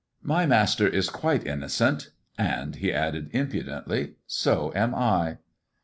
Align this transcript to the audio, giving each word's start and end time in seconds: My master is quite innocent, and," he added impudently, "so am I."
My 0.23 0.47
master 0.47 0.87
is 0.87 1.11
quite 1.11 1.45
innocent, 1.45 2.09
and," 2.35 2.75
he 2.77 2.91
added 2.91 3.29
impudently, 3.33 4.13
"so 4.25 4.71
am 4.73 4.95
I." 4.95 5.37